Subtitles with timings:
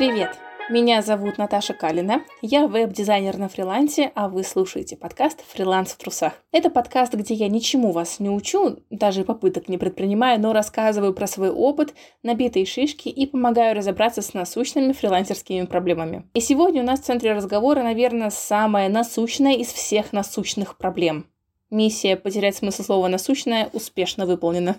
[0.00, 0.38] Привет!
[0.70, 6.32] Меня зовут Наташа Калина, я веб-дизайнер на фрилансе, а вы слушаете подкаст «Фриланс в трусах».
[6.52, 11.26] Это подкаст, где я ничему вас не учу, даже попыток не предпринимаю, но рассказываю про
[11.26, 11.92] свой опыт,
[12.22, 16.26] набитые шишки и помогаю разобраться с насущными фрилансерскими проблемами.
[16.32, 21.26] И сегодня у нас в центре разговора, наверное, самая насущная из всех насущных проблем.
[21.68, 24.76] Миссия потерять смысл слова «насущная» успешно выполнена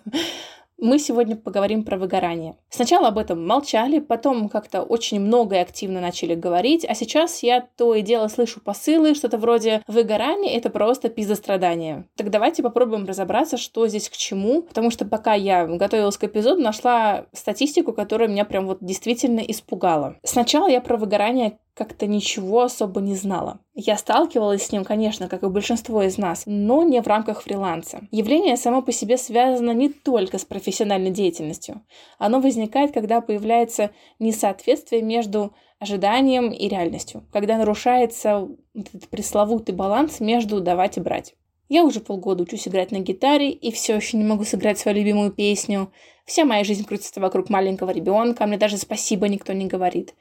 [0.82, 2.58] мы сегодня поговорим про выгорание.
[2.70, 7.62] Сначала об этом молчали, потом как-то очень много и активно начали говорить, а сейчас я
[7.78, 12.06] то и дело слышу посылы, что-то вроде «выгорание— это просто пиздострадание».
[12.18, 16.62] Так давайте попробуем разобраться, что здесь к чему, потому что пока я готовилась к эпизоду,
[16.62, 20.18] нашла статистику, которая меня прям вот действительно испугала.
[20.24, 23.60] Сначала я про выгорание как-то ничего особо не знала.
[23.74, 28.02] Я сталкивалась с ним, конечно, как и большинство из нас, но не в рамках фриланса.
[28.12, 31.82] Явление само по себе связано не только с профессиональной деятельностью.
[32.20, 33.90] Оно возникает, когда появляется
[34.20, 41.34] несоответствие между ожиданием и реальностью, когда нарушается этот пресловутый баланс между давать и брать.
[41.68, 45.32] Я уже полгода учусь играть на гитаре и все еще не могу сыграть свою любимую
[45.32, 45.92] песню.
[46.26, 50.14] Вся моя жизнь крутится вокруг маленького ребенка, мне даже спасибо никто не говорит.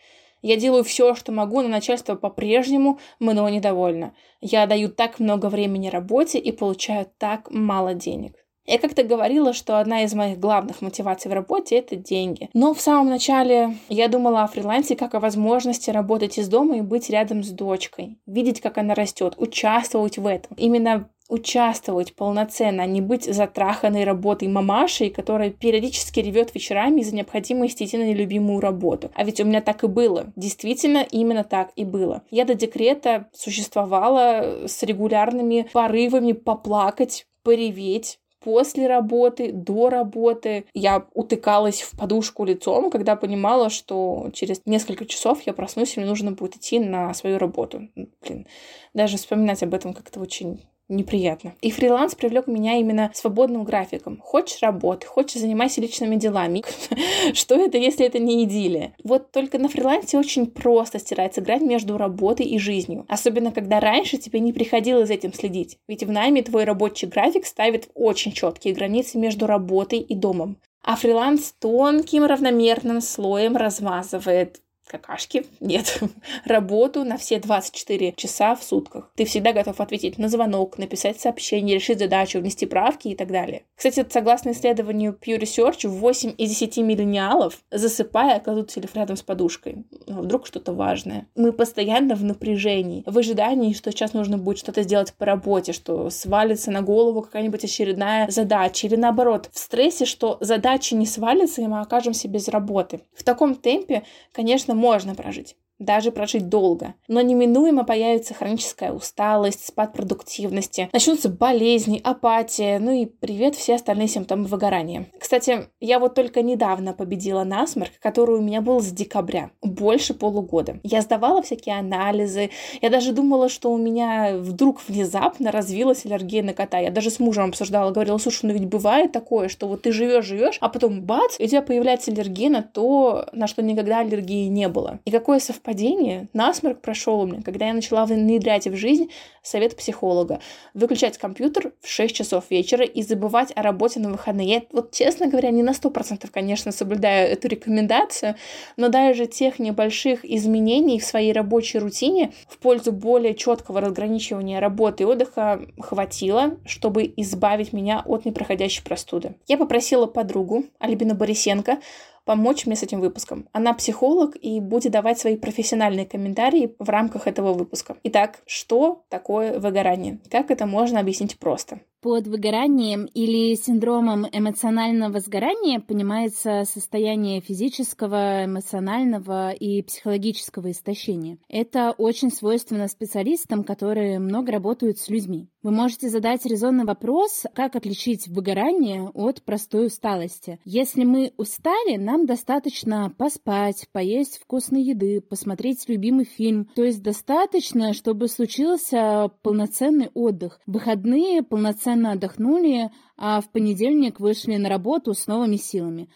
[0.43, 4.15] Я делаю все, что могу, но начальство по-прежнему мной недовольно.
[4.41, 8.37] Я даю так много времени работе и получаю так мало денег.
[8.67, 12.49] Я как-то говорила, что одна из моих главных мотиваций в работе— это деньги.
[12.55, 16.81] Но в самом начале я думала о фрилансе как о возможности работать из дома и
[16.81, 20.57] быть рядом с дочкой, видеть, как она растет, участвовать в этом.
[20.57, 27.85] Именно участвовать полноценно, а не быть затраханной работой мамашей, которая периодически ревет вечерами из-за необходимости
[27.85, 29.11] идти на нелюбимую работу.
[29.15, 30.33] А ведь у меня так и было.
[30.37, 32.23] Действительно, именно так и было.
[32.31, 40.65] Я до декрета существовала с регулярными порывами поплакать, пореветь, после работы, до работы.
[40.75, 46.09] Я утыкалась в подушку лицом, когда понимала, что через несколько часов я проснусь, и мне
[46.09, 47.89] нужно будет идти на свою работу.
[47.95, 48.47] Блин,
[48.95, 51.55] даже вспоминать об этом как-то очень неприятно.
[51.61, 54.21] И фриланс привлек меня именно свободным графиком.
[54.21, 56.63] Хочешь работать, хочешь занимайся личными делами.
[57.35, 58.95] Что это, если это не идиллия?
[59.05, 63.05] Вот только на фрилансе очень просто стирается грань между работой и жизнью.
[63.09, 65.79] Особенно, когда раньше тебе не приходилось за этим следить.
[65.89, 70.57] Ведь в найме твой рабочий график ставит очень четкие границы между работой и домом.
[70.83, 76.01] А фриланс тонким равномерным слоем размазывает какашки, нет,
[76.45, 79.11] работу на все 24 часа в сутках.
[79.15, 83.63] Ты всегда готов ответить на звонок, написать сообщение, решить задачу, внести правки и так далее.
[83.77, 89.85] Кстати, согласно исследованию Pew Research, 8 из 10 миллениалов, засыпая, кладут телефон рядом с подушкой.
[90.07, 91.27] Ну, вдруг что-то важное.
[91.37, 96.11] Мы постоянно в напряжении, в ожидании, что сейчас нужно будет что-то сделать по работе, что
[96.11, 101.67] свалится на голову какая-нибудь очередная задача, или наоборот, в стрессе, что задача не свалится, и
[101.67, 103.01] мы окажемся без работы.
[103.15, 104.03] В таком темпе,
[104.33, 106.95] конечно, можно прожить даже прожить долго.
[107.09, 114.09] Но неминуемо появится хроническая усталость, спад продуктивности, начнутся болезни, апатия, ну и привет все остальные
[114.09, 115.07] симптомы выгорания.
[115.19, 120.79] Кстати, я вот только недавно победила насморк, который у меня был с декабря, больше полугода.
[120.85, 122.51] Я сдавала всякие анализы,
[122.83, 126.79] я даже думала, что у меня вдруг внезапно развилась аллергия на кота.
[126.79, 130.27] Я даже с мужем обсуждала, говорила, слушай, ну ведь бывает такое, что вот ты живешь,
[130.27, 134.47] живешь, а потом бац, и у тебя появляется аллергия на то, на что никогда аллергии
[134.49, 135.01] не было.
[135.07, 136.29] И какое совпадение совпадение.
[136.33, 139.11] Насморк прошел у меня, когда я начала внедрять в жизнь
[139.43, 140.41] совет психолога.
[140.75, 144.49] Выключать компьютер в 6 часов вечера и забывать о работе на выходные.
[144.49, 148.35] Я вот, честно говоря, не на 100%, конечно, соблюдаю эту рекомендацию,
[148.77, 155.05] но даже тех небольших изменений в своей рабочей рутине в пользу более четкого разграничивания работы
[155.05, 159.35] и отдыха хватило, чтобы избавить меня от непроходящей простуды.
[159.47, 161.79] Я попросила подругу, Альбину Борисенко,
[162.25, 163.49] помочь мне с этим выпуском.
[163.53, 167.97] Она психолог и будет давать свои профессиональные комментарии в рамках этого выпуска.
[168.05, 170.21] Итак, что такое выгорание?
[170.31, 171.81] Как это можно объяснить просто?
[172.03, 181.37] Под выгоранием или синдромом эмоционального сгорания понимается состояние физического, эмоционального и психологического истощения.
[181.51, 185.51] Это очень свойственно специалистам, которые много работают с людьми.
[185.63, 190.59] Вы можете задать резонный вопрос, как отличить выгорание от простой усталости.
[190.65, 196.67] Если мы устали, нам достаточно поспать, поесть вкусной еды, посмотреть любимый фильм.
[196.75, 200.61] То есть достаточно, чтобы случился полноценный отдых.
[200.65, 201.43] Выходные
[201.91, 206.09] полноценно отдохнули, а в понедельник вышли на работу с новыми силами.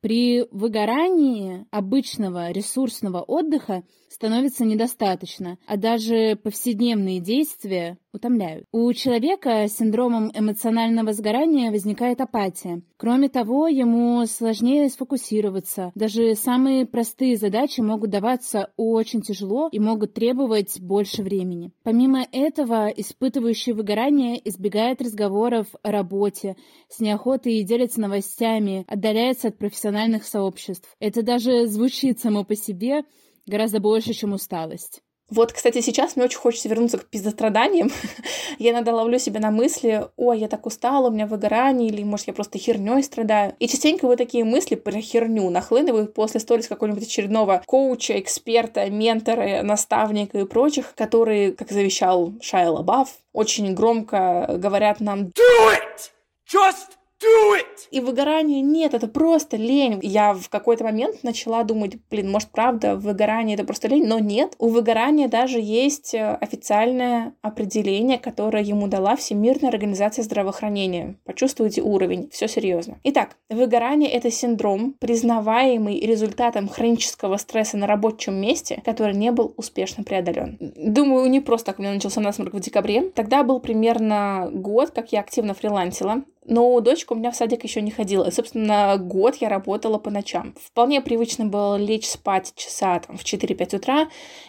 [0.00, 3.82] При выгорании обычного ресурсного отдыха
[4.16, 8.64] становится недостаточно, а даже повседневные действия утомляют.
[8.72, 12.80] У человека с синдромом эмоционального сгорания возникает апатия.
[12.96, 15.92] Кроме того, ему сложнее сфокусироваться.
[15.94, 21.72] Даже самые простые задачи могут даваться очень тяжело и могут требовать больше времени.
[21.82, 26.56] Помимо этого, испытывающий выгорание избегает разговоров о работе,
[26.88, 30.88] с неохотой делится новостями, отдаляется от профессиональных сообществ.
[31.00, 33.02] Это даже звучит само по себе
[33.46, 35.02] гораздо больше, чем усталость.
[35.28, 37.90] Вот, кстати, сейчас мне очень хочется вернуться к пиздостраданиям.
[38.58, 42.28] я иногда ловлю себя на мысли, ой, я так устала, у меня выгорание, или, может,
[42.28, 43.56] я просто херней страдаю.
[43.58, 49.62] И частенько вы такие мысли про херню нахлынывают после сторис какого-нибудь очередного коуча, эксперта, ментора,
[49.62, 56.12] наставника и прочих, которые, как завещал Шайа Лабаф, очень громко говорят нам «Do it!
[56.48, 57.88] Just do it!
[57.90, 60.00] И выгорания нет, это просто лень.
[60.02, 64.54] Я в какой-то момент начала думать, блин, может, правда, выгорание это просто лень, но нет.
[64.58, 71.16] У выгорания даже есть э, официальное определение, которое ему дала Всемирная организация здравоохранения.
[71.24, 72.98] Почувствуйте уровень, все серьезно.
[73.04, 80.04] Итак, выгорание это синдром, признаваемый результатом хронического стресса на рабочем месте, который не был успешно
[80.04, 80.58] преодолен.
[80.76, 83.10] Думаю, не просто так у меня начался насморк в декабре.
[83.14, 86.22] Тогда был примерно год, как я активно фрилансила.
[86.48, 88.24] Но дочка у меня в садик еще не ходила.
[88.24, 90.54] И, собственно, год я работала по ночам.
[90.60, 94.08] Вполне привычно было лечь спать часа там, в 4-5 утра.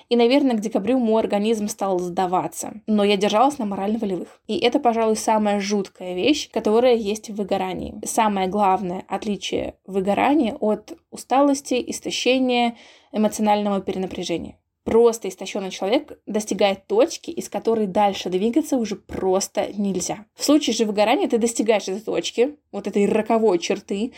[0.09, 2.73] И, наверное, к декабрю мой организм стал сдаваться.
[2.85, 4.39] Но я держалась на морально-волевых.
[4.47, 7.95] И это, пожалуй, самая жуткая вещь, которая есть в выгорании.
[8.05, 12.75] Самое главное отличие выгорания от усталости, истощения,
[13.11, 14.57] эмоционального перенапряжения
[14.88, 20.25] просто истощенный человек достигает точки, из которой дальше двигаться уже просто нельзя.
[20.34, 24.13] В случае же выгорания ты достигаешь этой точки, вот этой роковой черты,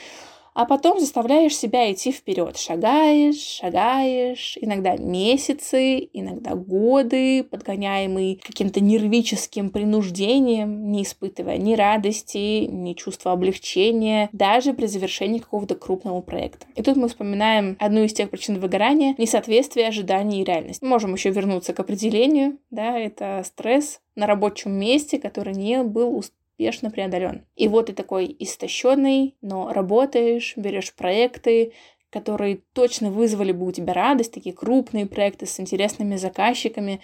[0.59, 2.57] а потом заставляешь себя идти вперед.
[2.57, 12.91] Шагаешь, шагаешь, иногда месяцы, иногда годы, подгоняемый каким-то нервическим принуждением, не испытывая ни радости, ни
[12.91, 16.65] чувства облегчения, даже при завершении какого-то крупного проекта.
[16.75, 20.83] И тут мы вспоминаем одну из тех причин выгорания— несоответствие ожиданий и реальности.
[20.83, 26.17] Можем еще вернуться к определению, да, это стресс на рабочем месте, который не был
[26.59, 27.45] успешно преодолен.
[27.55, 31.71] И вот ты такой истощенный, но работаешь, берешь проекты,
[32.09, 36.99] которые точно вызвали бы у тебя радость, такие крупные проекты с интересными заказчиками,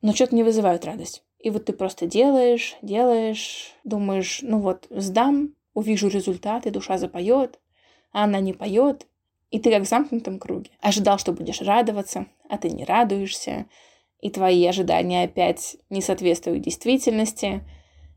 [0.00, 1.22] но что-то не вызывают радость.
[1.38, 7.60] И вот ты просто делаешь, делаешь, думаешь, ну вот, сдам, увижу результаты, душа запоет,
[8.12, 9.06] а она не поет,
[9.50, 10.70] и ты как в замкнутом круге.
[10.80, 13.66] Ожидал, что будешь радоваться, а ты не радуешься,
[14.22, 17.60] и твои ожидания опять не соответствуют действительности,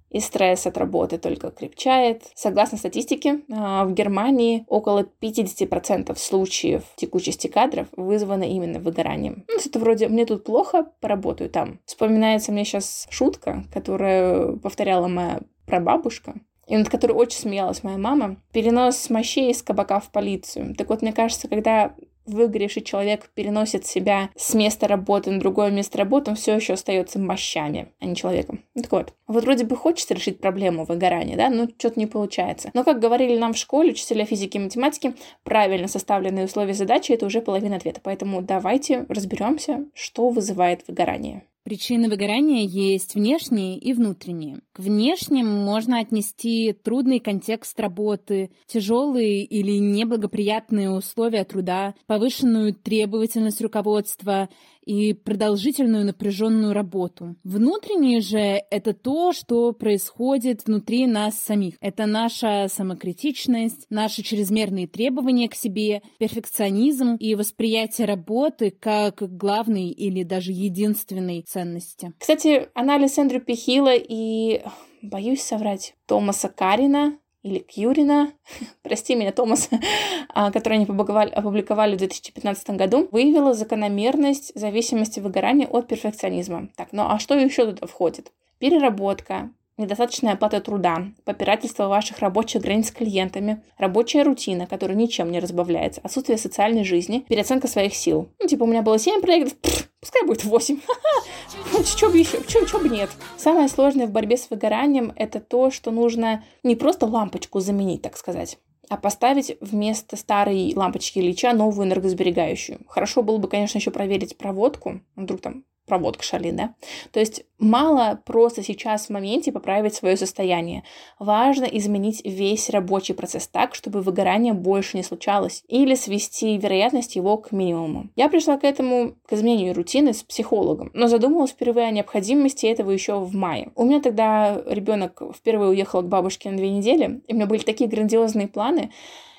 [0.09, 2.23] и стресс от работы только крепчает.
[2.35, 9.45] Согласно статистике, а, в Германии около 50% случаев текучести кадров вызвано именно выгоранием.
[9.47, 11.79] Ну, это вроде «мне тут плохо, поработаю там».
[11.85, 16.35] Вспоминается мне сейчас шутка, которую повторяла моя прабабушка,
[16.67, 20.75] и над которой очень смеялась моя мама, перенос мощей из кабака в полицию.
[20.75, 21.95] Так вот, мне кажется, когда
[22.27, 27.19] выгоревший человек переносит себя с места работы на другое место работы, он все еще остается
[27.19, 28.63] мощами, а не человеком.
[28.75, 32.71] Ну, так вот, вот вроде бы хочется решить проблему выгорания, да, но что-то не получается.
[32.73, 35.13] Но, как говорили нам в школе учителя физики и математики,
[35.43, 38.01] правильно составленные условия задачи— это уже половина ответа.
[38.03, 41.43] Поэтому давайте разберемся, что вызывает выгорание.
[41.67, 44.61] Причины выгорания есть внешние и внутренние.
[44.71, 54.47] К внешним можно отнести трудный контекст работы, тяжелые или неблагоприятные условия труда, повышенную требовательность руководства
[54.87, 57.35] и продолжительную напряженную работу.
[57.43, 61.75] Внутреннее же— это то, что происходит внутри нас самих.
[61.81, 70.23] Это наша самокритичность, наши чрезмерные требования к себе, перфекционизм и восприятие работы как главной или
[70.23, 72.13] даже единственной ценности.
[72.17, 74.61] Кстати, анализ Эндрю Пихила и,
[75.01, 78.33] боюсь соврать, Томаса Карина или Кьюрина,
[78.83, 79.69] прости меня, Томас,
[80.33, 86.69] а, который они опубликовали, в 2015 году, выявила закономерность зависимости выгорания от перфекционизма.
[86.75, 88.31] Так, ну а что еще туда входит?
[88.59, 95.39] Переработка, недостаточная оплата труда, попирательство ваших рабочих границ с клиентами, рабочая рутина, которая ничем не
[95.39, 98.29] разбавляется, отсутствие социальной жизни, переоценка своих сил.
[98.39, 100.79] Ну, типа, у меня было 7 проектов, пфф, пускай будет 8.
[101.97, 103.09] Чё бы еще, чё, чё бы нет.
[103.37, 108.17] Самое сложное в борьбе с выгоранием– это то, что нужно не просто лампочку заменить, так
[108.17, 108.57] сказать,
[108.89, 112.79] а поставить вместо старой лампочки Ильича новую энергосберегающую.
[112.87, 116.75] Хорошо было бы, конечно, еще проверить проводку, вдруг там проводка Шарли, да?
[117.11, 120.83] То есть мало просто сейчас в моменте поправить свое состояние.
[121.17, 127.37] Важно изменить весь рабочий процесс так, чтобы выгорание больше не случалось, или свести вероятность его
[127.37, 128.09] к минимуму.
[128.15, 132.91] Я пришла к этому, к изменению рутины с психологом, но задумалась впервые о необходимости этого
[132.91, 133.71] еще в мае.
[133.75, 137.63] У меня тогда ребенок впервые уехал к бабушке на две недели, и у меня были
[137.63, 138.91] такие грандиозные планы,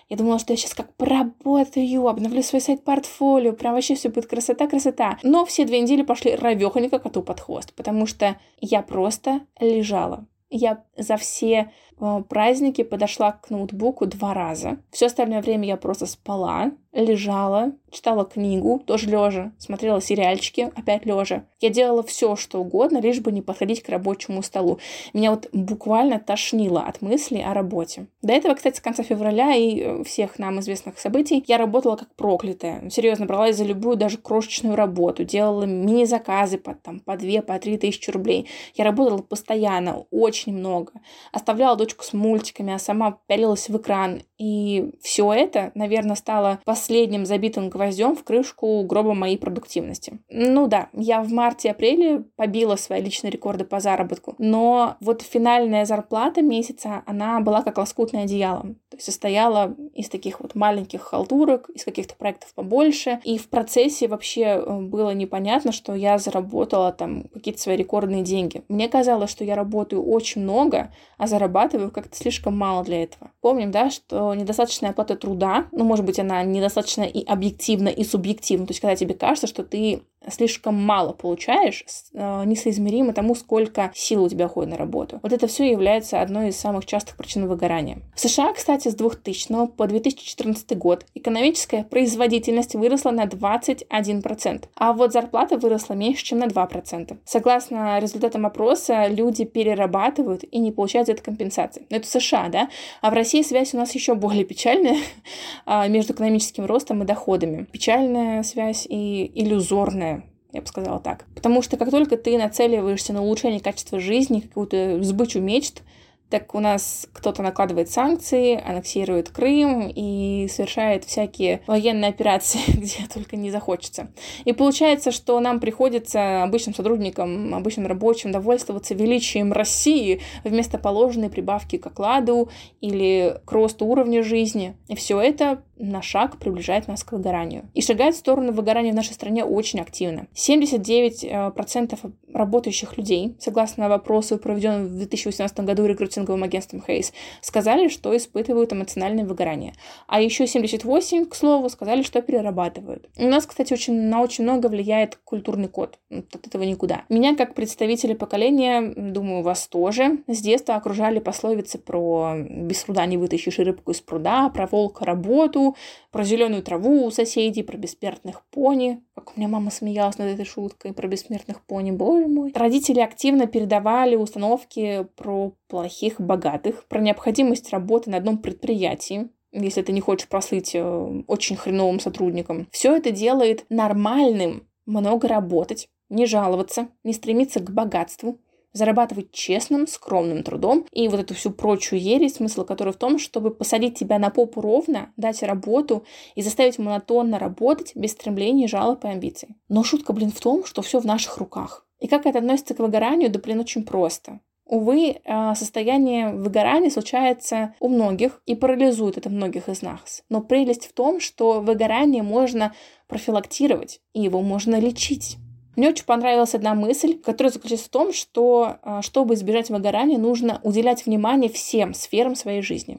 [0.09, 5.19] я думала, что я сейчас как поработаю, обновлю свой сайт-портфолио, прям вообще все будет красота-красота.
[5.23, 10.27] Но все две недели пошли ровехонько коту под хвост, потому что я просто лежала.
[10.51, 14.79] Я за все э, праздники подошла к ноутбуку два раза.
[14.91, 21.45] Все остальное время я просто спала, лежала, читала книгу, тоже лежа, смотрела сериальчики, опять лежа.
[21.61, 24.79] Я делала все, что угодно, лишь бы не подходить к рабочему столу.
[25.13, 28.07] Меня вот буквально тошнило от мыслей о работе.
[28.23, 32.15] До этого, кстати, с конца февраля и э, всех нам известных событий я работала как
[32.15, 32.89] проклятая.
[32.91, 37.79] Серьезно, бралась за любую даже крошечную работу, делала мини-заказы по, там, по 2, по 3
[37.79, 38.49] тысячи рублей.
[38.75, 40.93] Я работала постоянно, очень много.
[41.33, 44.23] Оставляла дочку с мультиками, а сама пялилась в экран.
[44.39, 50.19] И все это, наверное, стало последним забитым гвоздем в крышку гроба моей продуктивности.
[50.31, 56.43] Ну да, я в марте-апреле побила свои личные рекорды по заработку, но вот финальная зарплата
[56.43, 58.63] месяца, она была как лоскутное одеяло.
[58.91, 63.21] То есть состояла из таких вот маленьких халтурок, из каких-то проектов побольше.
[63.23, 68.63] И в процессе вообще э, было непонятно, что я заработала там какие-то свои рекордные деньги.
[68.69, 73.31] Мне казалось, что я работаю очень много, а зарабатываю как-то слишком мало для этого.
[73.41, 78.67] Помним, да, что недостаточная оплата труда, ну, может быть, она недостаточно и объективна, и субъективна.
[78.67, 84.25] То есть, когда тебе кажется, что ты слишком мало получаешь, э, несоизмеримо тому, сколько сил
[84.25, 85.21] у тебя уходит на работу.
[85.23, 87.99] Вот это все является одной из самых частых причин выгорания.
[88.15, 95.13] В США, кстати, с 2000 по 2014 год экономическая производительность выросла на 21%, а вот
[95.13, 97.17] зарплата выросла меньше, чем на 2%.
[97.25, 101.87] Согласно результатам опроса, люди перерабатывают и не получают за это компенсации.
[101.91, 102.69] Но это США, да?
[103.01, 104.99] А в России связь у нас еще более печальная
[105.67, 107.65] а, между экономическим ростом и доходами.
[107.65, 110.18] Печальная связь и иллюзорная
[110.53, 111.27] я бы сказала так.
[111.35, 115.83] Потому что как только ты нацеливаешься на улучшение качества жизни, какую-то сбычу мечт,
[116.31, 123.37] так у нас кто-то накладывает санкции, аннексирует Крым и совершает всякие военные операции, где только
[123.37, 124.09] не захочется.
[124.45, 131.79] И получается, что нам приходится обычным сотрудникам, обычным рабочим довольствоваться величием России вместо положенной прибавки
[131.79, 132.51] к окладу
[132.81, 134.77] или к росту уровня жизни.
[134.89, 137.69] И все это на шаг приближает нас к выгоранию.
[137.75, 140.27] И шагает в сторону выгорания в нашей стране очень активно.
[140.35, 148.17] 79% э, работающих людей, согласно вопросу, проведенному в 2018 году рекрутинговым агентством Hayes, сказали, что
[148.17, 149.75] испытывают эмоциональное выгорание.
[150.07, 153.09] А еще 78, к слову, сказали, что перерабатывают.
[153.17, 155.99] У нас, кстати, очень, на очень много влияет культурный код.
[156.11, 157.03] От этого никуда.
[157.09, 163.17] Меня, как представители поколения, думаю, вас тоже, с детства окружали пословицы про «без труда не
[163.17, 165.68] вытащишь рыбку из пруда», про волка работу,
[166.11, 169.03] про зеленую траву у соседей, про бессмертных пони.
[169.15, 172.53] Как у меня мама смеялась над этой шуткой про бессмертных пони, боже мой.
[172.55, 179.93] Родители активно передавали установки про плохих богатых, про необходимость работы на одном предприятии, если ты
[179.93, 182.69] не хочешь прослыть э, очень хреновым сотрудником.
[182.71, 188.41] Все это делает нормальным много работать, не жаловаться, не стремиться к богатству,
[188.79, 193.51] зарабатывать честным, скромным трудом и вот эту всю прочую ересь, смысл которой в том, чтобы
[193.51, 196.05] посадить тебя на попу ровно, дать работу
[196.35, 199.57] и заставить монотонно работать без стремлений, жалоб и амбиций.
[199.69, 201.85] Но шутка, блин, в том, что все в наших руках.
[201.99, 204.41] И как это относится к выгоранию, да, блин, очень просто.
[204.65, 210.23] Увы, э, состояние выгорания случается у многих и парализует это многих из нас.
[210.29, 212.75] Но прелесть в том, что выгорание можно
[213.09, 215.39] профилактировать, и его можно лечить.
[215.79, 220.59] Мне очень понравилась одна мысль, которая заключается в том, что а, чтобы избежать выгорания, нужно
[220.65, 222.99] уделять внимание всем сферам своей жизни.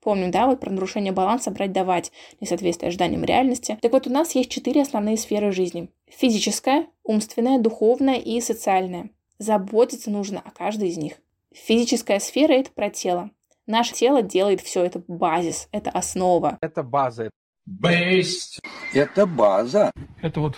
[0.00, 2.10] Помним, да, вот про нарушение баланса брать-давать,
[2.40, 3.78] несоответствие ожиданиям реальности.
[3.80, 5.92] Так вот, у нас есть четыре основные сферы жизни.
[6.08, 9.10] Физическая, умственная, духовная и социальная.
[9.38, 11.12] Заботиться нужно о каждой из них.
[11.52, 13.30] Физическая сфера— это про тело.
[13.68, 16.58] Наше тело делает все, это базис, это основа.
[16.62, 17.30] Это база.
[17.68, 18.60] Based.
[18.94, 19.92] Это база.
[20.22, 20.56] Это вот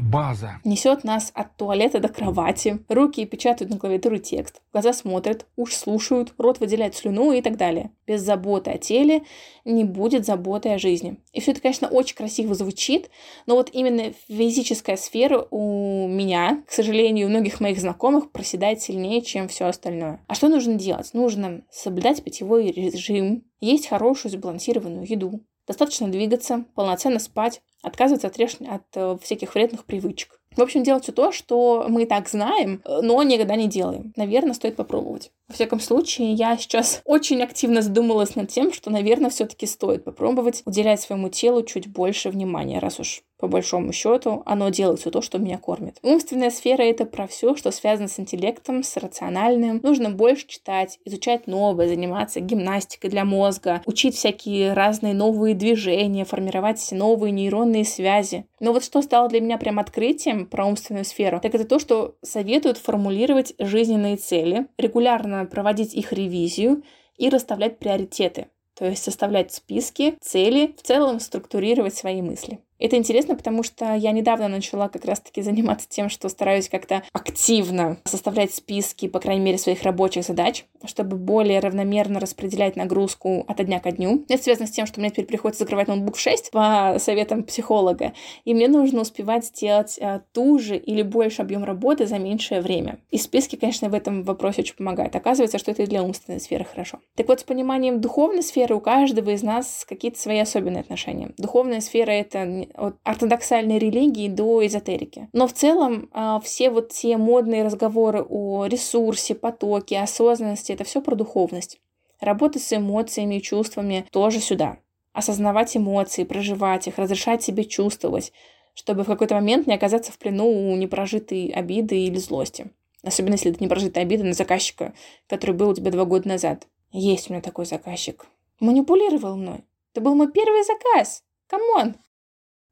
[0.00, 0.60] база.
[0.64, 2.78] Несет нас от туалета до кровати.
[2.88, 4.62] Руки печатают на клавиатуру текст.
[4.72, 7.90] Глаза смотрят, уши слушают, рот выделяет слюну и так далее.
[8.06, 9.22] Без заботы о теле
[9.66, 11.18] не будет заботы о жизни.
[11.32, 13.10] И все это, конечно, очень красиво звучит,
[13.46, 19.20] но вот именно физическая сфера у меня, к сожалению, у многих моих знакомых проседает сильнее,
[19.20, 20.24] чем все остальное.
[20.26, 21.12] А что нужно делать?
[21.12, 28.56] Нужно соблюдать питьевой режим, есть хорошую сбалансированную еду, достаточно двигаться, полноценно спать, отказываться от, реш...
[28.68, 30.40] от э, всяких вредных привычек.
[30.56, 34.12] В общем, делать все то, что мы и так знаем, но никогда не делаем.
[34.16, 35.30] Наверное, стоит попробовать.
[35.48, 40.62] Во всяком случае, я сейчас очень активно задумалась над тем, что, наверное, все-таки стоит попробовать
[40.66, 45.22] уделять своему телу чуть больше внимания, раз уж по большому счету, оно делает все то,
[45.22, 45.98] что меня кормит.
[46.02, 49.80] Умственная сфера— это про все, что связано с интеллектом, с рациональным.
[49.82, 56.86] Нужно больше читать, изучать новое, заниматься гимнастикой для мозга, учить всякие разные новые движения, формировать
[56.90, 58.44] новые нейронные связи.
[58.58, 62.16] Но вот что стало для меня прям открытием про умственную сферу, так это то, что
[62.22, 66.82] советуют формулировать жизненные цели, регулярно проводить их ревизию
[67.16, 68.48] и расставлять приоритеты.
[68.74, 72.60] То есть составлять списки, цели, в целом структурировать свои мысли.
[72.78, 77.98] Это интересно, потому что я недавно начала как раз-таки заниматься тем, что стараюсь как-то активно
[78.04, 83.80] составлять списки, по крайней мере, своих рабочих задач, чтобы более равномерно распределять нагрузку от дня
[83.80, 84.24] ко дню.
[84.28, 88.12] Это связано с тем, что мне теперь приходится закрывать ноутбук в 6 по советам психолога,
[88.44, 92.98] и мне нужно успевать сделать а, ту же или больше объем работы за меньшее время.
[93.10, 95.16] И списки, конечно, в этом вопросе очень помогают.
[95.16, 97.00] Оказывается, что это и для умственной сферы хорошо.
[97.16, 101.32] Так вот, с пониманием духовной сферы у каждого из нас какие-то свои особенные отношения.
[101.38, 105.28] Духовная сфера— это от ортодоксальной религии до эзотерики.
[105.32, 111.00] Но в целом а, все вот те модные разговоры о ресурсе, потоке, осознанности— это все
[111.00, 111.80] про духовность.
[112.20, 114.78] Работа с эмоциями и чувствами тоже сюда.
[115.12, 118.32] Осознавать эмоции, проживать их, разрешать себе чувствовать,
[118.74, 122.70] чтобы в какой-то момент не оказаться в плену у непрожитой обиды или злости.
[123.02, 124.94] Особенно если это непрожитая обида на заказчика,
[125.28, 126.66] который был у тебя два года назад.
[126.90, 128.26] Есть у меня такой заказчик.
[128.60, 129.64] Манипулировал мной.
[129.92, 131.22] Это был мой первый заказ.
[131.46, 131.96] Come on!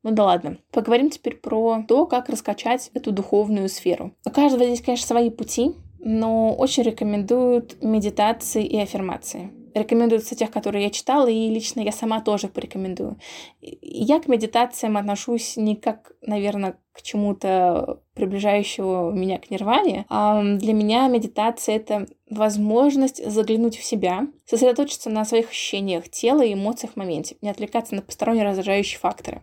[0.03, 0.59] Ну да ладно.
[0.71, 4.13] Поговорим теперь про то, как раскачать эту духовную сферу.
[4.25, 9.51] У каждого здесь, конечно, свои пути, но очень рекомендуют медитации и аффирмации.
[9.77, 13.19] Рекомендуются тех, которые я читала, и лично я сама тоже порекомендую.
[13.61, 20.07] Я к медитациям отношусь не как, наверное, к чему-то приближающего меня к нирване.
[20.09, 26.55] А для меня медитация— это возможность заглянуть в себя, сосредоточиться на своих ощущениях тела и
[26.55, 29.43] эмоциях в моменте, не отвлекаться на посторонние раздражающие факторы.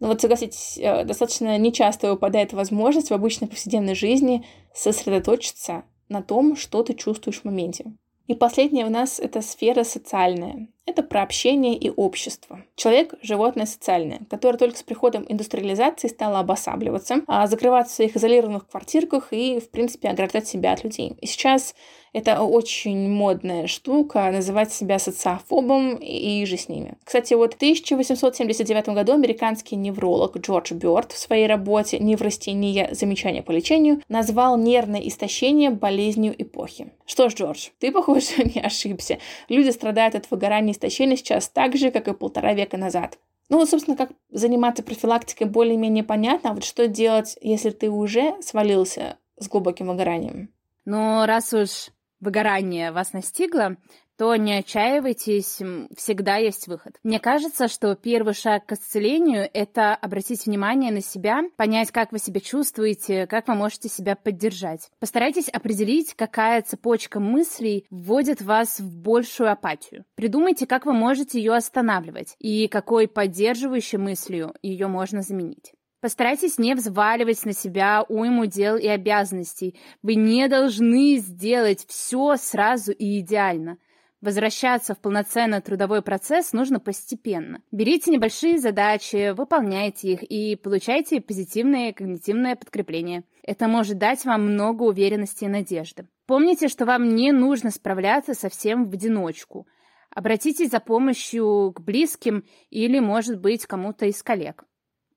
[0.00, 4.42] Но вот согласитесь, э, достаточно нечасто выпадает возможность в обычной повседневной жизни
[4.72, 7.92] сосредоточиться на том, что ты чувствуешь в моменте.
[8.26, 10.68] И последнее у нас это сфера социальная.
[10.86, 12.64] Это про общение и общество.
[12.76, 18.68] Человек— животное социальное, которое только с приходом индустриализации стало обосабливаться, а закрываться в своих изолированных
[18.68, 21.16] квартирках и, в принципе, ограждать себя от людей.
[21.20, 21.74] И сейчас
[22.16, 26.94] это очень модная штука, называть себя социофобом и же с ними.
[27.04, 32.88] Кстати, вот в 1879 году американский невролог Джордж Бёрд в своей работе «Неврастения.
[32.92, 36.90] Замечания по лечению» назвал нервное истощение болезнью эпохи.
[37.04, 39.18] Что ж, Джордж, ты, похоже, не ошибся.
[39.50, 43.18] Люди страдают от выгорания и истощения сейчас так же, как и полтора века назад.
[43.48, 48.34] Ну вот, собственно, как заниматься профилактикой более-менее понятно, а вот что делать, если ты уже
[48.42, 50.50] свалился с глубоким выгоранием?
[50.84, 51.88] Но раз уж
[52.20, 53.76] выгорание вас настигло,
[54.16, 55.60] то не отчаивайтесь,
[55.96, 56.96] всегда есть выход.
[57.02, 62.18] Мне кажется, что первый шаг к исцелению— это обратить внимание на себя, понять, как вы
[62.18, 64.90] себя чувствуете, как вы можете себя поддержать.
[65.00, 70.04] Постарайтесь определить, какая цепочка мыслей вводит вас в большую апатию.
[70.14, 75.72] Придумайте, как вы можете ее останавливать и какой поддерживающей мыслью ее можно заменить.
[76.00, 79.78] Постарайтесь не взваливать на себя уйму дел и обязанностей.
[80.02, 83.78] Вы не должны сделать все сразу и идеально.
[84.26, 87.62] Возвращаться в полноценный трудовой процесс нужно постепенно.
[87.70, 93.22] Берите небольшие задачи, выполняйте их и получайте позитивное когнитивное подкрепление.
[93.44, 96.08] Это может дать вам много уверенности и надежды.
[96.26, 99.68] Помните, что вам не нужно справляться совсем в одиночку.
[100.10, 104.64] Обратитесь за помощью к близким или, может быть, кому-то из коллег.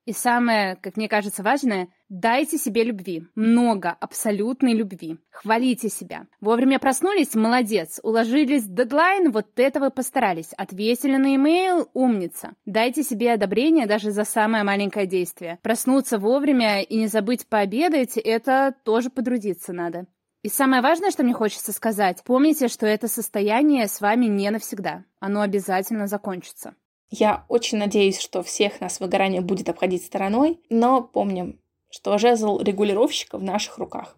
[0.04, 3.24] И самое, как мне кажется, важное, дайте себе любви.
[3.34, 5.16] Много, абсолютной любви.
[5.30, 6.26] Хвалите себя.
[6.42, 7.34] Вовремя проснулись?
[7.34, 8.00] Молодец.
[8.02, 9.30] Уложились в дедлайн?
[9.30, 10.52] Вот это вы постарались.
[10.58, 11.88] Ответили на имейл?
[11.94, 12.52] Умница.
[12.66, 15.58] Дайте себе одобрение даже за самое маленькое действие.
[15.62, 20.06] Проснуться вовремя и не забыть пообедать– это тоже подрудиться надо.
[20.42, 25.04] И самое важное, что мне хочется сказать, помните, что это состояние с вами не навсегда.
[25.20, 26.74] Оно обязательно закончится.
[27.10, 33.38] Я очень надеюсь, что всех нас выгорание будет обходить стороной, но помним, что жезл регулировщика
[33.38, 34.16] в наших руках.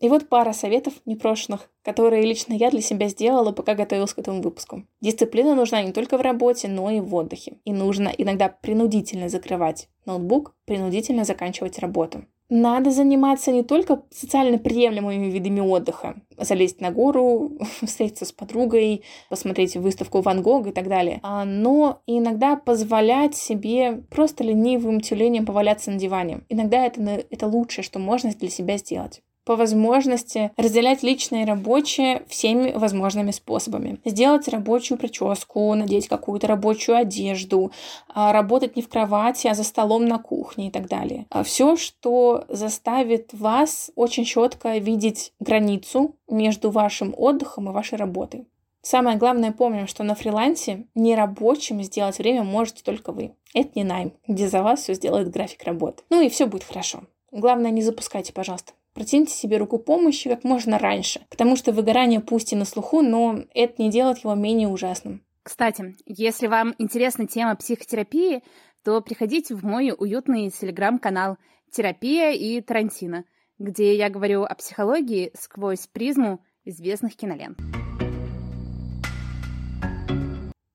[0.00, 4.42] И вот пара советов непрошенных, которые лично я для себя сделала, пока готовилась к этому
[4.42, 4.86] выпуску.
[5.00, 7.58] Дисциплина нужна не только в работе, но и в отдыхе.
[7.64, 12.26] И нужно иногда принудительно закрывать ноутбук, принудительно заканчивать работу.
[12.54, 19.76] Надо заниматься не только социально приемлемыми видами отдыха, залезть на гору, встретиться с подругой, посмотреть
[19.76, 25.90] выставку Ван Гога и так далее, а, но иногда позволять себе просто ленивым тюленем поваляться
[25.90, 26.42] на диване.
[26.48, 32.22] Иногда это, это лучшее, что можно для себя сделать по возможности разделять личное и рабочее
[32.28, 33.98] всеми возможными способами.
[34.04, 37.72] Сделать рабочую прическу, надеть какую-то рабочую одежду,
[38.08, 41.26] а, работать не в кровати, а за столом на кухне и так далее.
[41.30, 48.46] А Все, что заставит вас очень четко видеть границу между вашим отдыхом и вашей работой.
[48.84, 53.34] Самое главное, помним, что на фрилансе нерабочим сделать время можете только вы.
[53.54, 56.02] Это не найм, где за вас все сделает график работы.
[56.10, 57.04] Ну и все будет хорошо.
[57.32, 58.74] Главное, не запускайте, пожалуйста.
[58.94, 63.40] Протяните себе руку помощи как можно раньше, потому что выгорание пусть и на слуху, но
[63.52, 65.24] это не делает его менее ужасным.
[65.42, 68.44] Кстати, если вам интересна тема психотерапии,
[68.84, 71.38] то приходите в мой уютный телеграм-канал
[71.72, 73.24] «Терапия и Тарантино»,
[73.58, 77.58] где я говорю о психологии сквозь призму известных кинолент.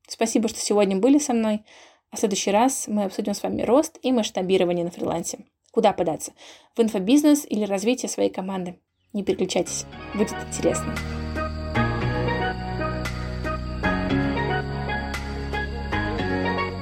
[0.08, 1.63] Спасибо, что сегодня были со мной.
[2.12, 5.45] А в следующий раз мы обсудим с вами рост и масштабирование на фрилансе.
[5.71, 6.34] Куда податься?
[6.75, 8.79] В инфобизнес или развитие своей команды?
[9.13, 10.95] Не переключайтесь, будет интересно.